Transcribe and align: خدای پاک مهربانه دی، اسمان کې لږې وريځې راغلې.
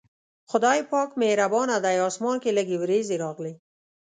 خدای 0.51 0.79
پاک 0.91 1.09
مهربانه 1.21 1.77
دی، 1.85 1.97
اسمان 2.09 2.37
کې 2.43 2.51
لږې 2.57 2.77
وريځې 2.81 3.15
راغلې. 3.23 3.53